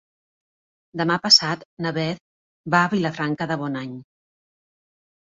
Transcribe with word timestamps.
Demà 1.01 1.17
passat 1.25 1.65
na 1.85 1.91
Beth 1.97 2.21
va 2.77 2.79
a 2.87 2.91
Vilafranca 2.95 3.47
de 3.53 3.59
Bonany. 3.65 3.93